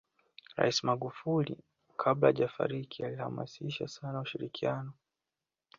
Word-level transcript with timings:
rais 0.57 0.83
magufuli 0.83 1.57
kabla 1.97 2.27
hajafariki 2.27 3.03
alihamasisha 3.05 3.87
sana 3.87 4.19
ushirikianao 4.21 4.93